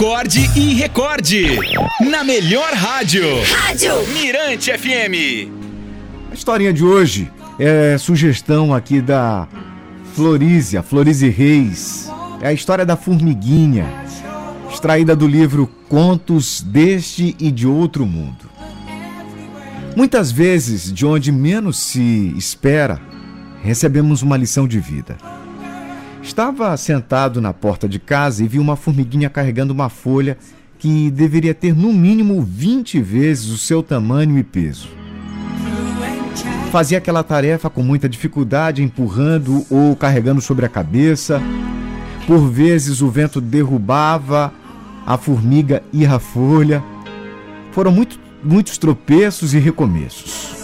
Acorde 0.00 0.50
e 0.56 0.72
recorde. 0.72 1.58
Na 2.10 2.24
melhor 2.24 2.72
rádio. 2.72 3.22
Rádio 3.52 3.92
Mirante 4.14 4.72
FM. 4.72 5.52
A 6.30 6.34
historinha 6.34 6.72
de 6.72 6.82
hoje 6.82 7.30
é 7.58 7.98
sugestão 7.98 8.72
aqui 8.72 9.02
da 9.02 9.46
Florísia, 10.14 10.82
Florise 10.82 11.28
Reis. 11.28 12.10
É 12.40 12.48
a 12.48 12.52
história 12.54 12.86
da 12.86 12.96
formiguinha, 12.96 13.86
extraída 14.72 15.14
do 15.14 15.28
livro 15.28 15.66
Contos 15.86 16.62
deste 16.62 17.36
e 17.38 17.50
de 17.50 17.66
outro 17.66 18.06
mundo. 18.06 18.48
Muitas 19.94 20.32
vezes, 20.32 20.90
de 20.90 21.04
onde 21.04 21.30
menos 21.30 21.78
se 21.78 22.32
espera, 22.38 22.98
recebemos 23.62 24.22
uma 24.22 24.38
lição 24.38 24.66
de 24.66 24.80
vida. 24.80 25.18
Estava 26.22 26.76
sentado 26.76 27.40
na 27.40 27.52
porta 27.52 27.88
de 27.88 27.98
casa 27.98 28.44
e 28.44 28.48
vi 28.48 28.58
uma 28.58 28.76
formiguinha 28.76 29.30
carregando 29.30 29.72
uma 29.72 29.88
folha 29.88 30.36
que 30.78 31.10
deveria 31.10 31.54
ter 31.54 31.74
no 31.74 31.92
mínimo 31.92 32.42
20 32.42 33.00
vezes 33.00 33.48
o 33.50 33.58
seu 33.58 33.82
tamanho 33.82 34.38
e 34.38 34.42
peso. 34.42 34.88
Fazia 36.70 36.98
aquela 36.98 37.24
tarefa 37.24 37.68
com 37.68 37.82
muita 37.82 38.08
dificuldade, 38.08 38.82
empurrando 38.82 39.66
ou 39.68 39.96
carregando 39.96 40.40
sobre 40.40 40.64
a 40.64 40.68
cabeça. 40.68 41.42
Por 42.26 42.48
vezes 42.48 43.02
o 43.02 43.10
vento 43.10 43.40
derrubava 43.40 44.52
a 45.06 45.18
formiga 45.18 45.82
e 45.92 46.06
a 46.06 46.18
folha. 46.18 46.82
Foram 47.72 47.90
muito, 47.90 48.20
muitos 48.44 48.78
tropeços 48.78 49.52
e 49.52 49.58
recomeços. 49.58 50.54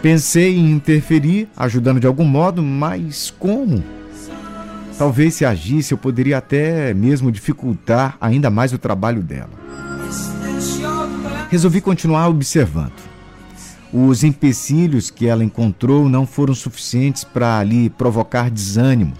Pensei 0.00 0.56
em 0.56 0.70
interferir, 0.70 1.48
ajudando 1.56 2.00
de 2.00 2.06
algum 2.06 2.24
modo, 2.24 2.62
mas 2.62 3.32
como? 3.38 3.82
Talvez 4.98 5.34
se 5.34 5.44
agisse, 5.44 5.92
eu 5.92 5.98
poderia 5.98 6.38
até 6.38 6.94
mesmo 6.94 7.32
dificultar 7.32 8.16
ainda 8.20 8.50
mais 8.50 8.72
o 8.72 8.78
trabalho 8.78 9.22
dela. 9.22 9.50
Resolvi 11.50 11.80
continuar 11.80 12.28
observando. 12.28 13.12
Os 13.92 14.24
empecilhos 14.24 15.10
que 15.10 15.26
ela 15.26 15.44
encontrou 15.44 16.08
não 16.08 16.26
foram 16.26 16.54
suficientes 16.54 17.24
para 17.24 17.62
lhe 17.62 17.90
provocar 17.90 18.50
desânimo. 18.50 19.12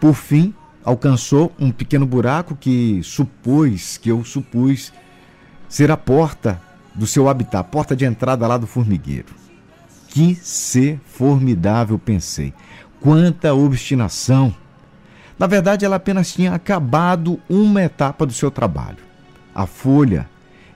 Por 0.00 0.14
fim, 0.14 0.54
alcançou 0.84 1.52
um 1.58 1.70
pequeno 1.70 2.06
buraco 2.06 2.56
que 2.56 3.00
supôs, 3.02 3.98
que 3.98 4.10
eu 4.10 4.24
supus, 4.24 4.92
ser 5.68 5.90
a 5.90 5.96
porta 5.96 6.60
do 6.94 7.06
seu 7.06 7.28
habitat, 7.28 7.60
a 7.60 7.64
porta 7.64 7.96
de 7.96 8.04
entrada 8.04 8.46
lá 8.46 8.56
do 8.56 8.66
formigueiro. 8.66 9.34
Que 10.08 10.34
ser 10.36 11.00
formidável, 11.04 11.98
pensei. 11.98 12.54
Quanta 13.00 13.54
obstinação! 13.54 14.54
Na 15.38 15.46
verdade, 15.46 15.84
ela 15.84 15.96
apenas 15.96 16.32
tinha 16.32 16.54
acabado 16.54 17.40
uma 17.48 17.82
etapa 17.82 18.24
do 18.24 18.32
seu 18.32 18.50
trabalho. 18.50 18.98
A 19.54 19.66
folha 19.66 20.28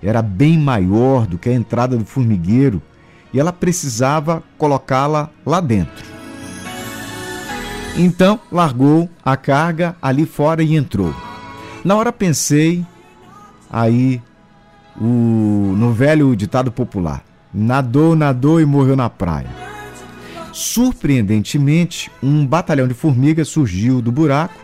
era 0.03 0.23
bem 0.23 0.59
maior 0.59 1.27
do 1.27 1.39
que 1.39 1.49
a 1.49 1.55
entrada 1.55 1.97
do 1.97 2.05
formigueiro 2.05 2.83
e 3.33 3.39
ela 3.39 3.53
precisava 3.53 4.43
colocá-la 4.57 5.31
lá 5.45 5.61
dentro. 5.61 6.05
Então, 7.97 8.39
largou 8.51 9.09
a 9.25 9.37
carga 9.37 9.97
ali 10.01 10.25
fora 10.25 10.63
e 10.63 10.77
entrou. 10.77 11.13
Na 11.85 11.97
hora 11.97 12.13
pensei 12.13 12.85
aí 13.71 14.23
o, 15.01 15.75
no 15.77 15.93
velho 15.93 16.35
ditado 16.37 16.71
popular: 16.71 17.25
nadou, 17.53 18.15
nadou 18.15 18.61
e 18.61 18.65
morreu 18.65 18.97
na 18.97 19.11
praia. 19.11 19.68
Surpreendentemente, 20.53 22.11
um 22.23 22.47
batalhão 22.47 22.89
de 22.89 22.95
formigas 22.95 23.49
surgiu 23.49 24.01
do 24.01 24.11
buraco, 24.11 24.55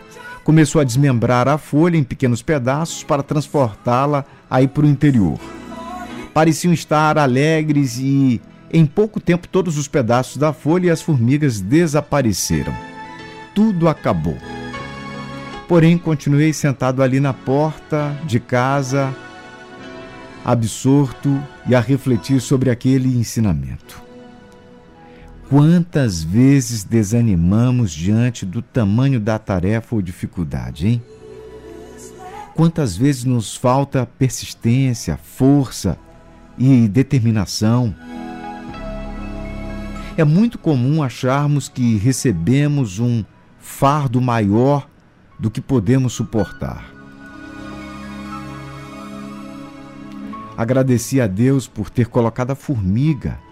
começou 0.43 0.81
a 0.81 0.83
desmembrar 0.83 1.47
a 1.47 1.57
folha 1.57 1.97
em 1.97 2.03
pequenos 2.03 2.41
pedaços 2.41 3.03
para 3.03 3.23
transportá-la 3.23 4.25
aí 4.49 4.67
para 4.67 4.85
o 4.85 4.89
interior. 4.89 5.39
Pareciam 6.33 6.73
estar 6.73 7.17
alegres 7.17 7.97
e, 7.97 8.41
em 8.71 8.85
pouco 8.85 9.19
tempo, 9.19 9.47
todos 9.47 9.77
os 9.77 9.87
pedaços 9.87 10.37
da 10.37 10.51
folha 10.51 10.87
e 10.87 10.89
as 10.89 11.01
formigas 11.01 11.61
desapareceram. 11.61 12.73
Tudo 13.53 13.87
acabou. 13.87 14.37
Porém, 15.67 15.97
continuei 15.97 16.53
sentado 16.53 17.01
ali 17.01 17.19
na 17.19 17.33
porta 17.33 18.15
de 18.25 18.39
casa, 18.39 19.15
absorto 20.43 21.41
e 21.67 21.73
a 21.73 21.79
refletir 21.79 22.39
sobre 22.39 22.69
aquele 22.69 23.17
ensinamento. 23.17 24.04
Quantas 25.47 26.23
vezes 26.23 26.83
desanimamos 26.83 27.91
diante 27.91 28.47
do 28.47 28.63
tamanho 28.63 29.19
da 29.19 29.37
tarefa 29.37 29.93
ou 29.93 30.01
dificuldade, 30.01 30.87
hein? 30.87 31.03
Quantas 32.55 32.97
vezes 32.97 33.25
nos 33.25 33.55
falta 33.55 34.07
persistência, 34.17 35.17
força 35.17 35.99
e 36.57 36.87
determinação? 36.87 37.93
É 40.17 40.23
muito 40.23 40.57
comum 40.57 41.03
acharmos 41.03 41.69
que 41.69 41.95
recebemos 41.97 42.97
um 42.97 43.23
fardo 43.59 44.19
maior 44.19 44.89
do 45.37 45.51
que 45.51 45.61
podemos 45.61 46.13
suportar. 46.13 46.91
Agradeci 50.57 51.21
a 51.21 51.27
Deus 51.27 51.67
por 51.67 51.91
ter 51.91 52.07
colocado 52.07 52.49
a 52.51 52.55
formiga 52.55 53.44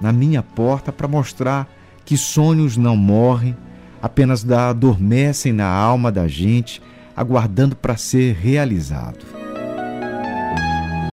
na 0.00 0.12
minha 0.12 0.42
porta 0.42 0.92
para 0.92 1.08
mostrar 1.08 1.68
que 2.04 2.16
sonhos 2.16 2.76
não 2.76 2.96
morrem, 2.96 3.56
apenas 4.02 4.48
adormecem 4.50 5.52
na 5.52 5.68
alma 5.68 6.10
da 6.10 6.26
gente, 6.26 6.82
aguardando 7.16 7.76
para 7.76 7.96
ser 7.96 8.34
realizado. 8.34 9.39